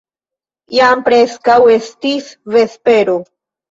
Jam 0.77 1.03
preskaŭ 1.11 1.59
estis 1.77 2.35
vespero. 2.59 3.23